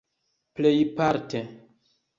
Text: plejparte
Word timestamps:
plejparte 0.55 1.41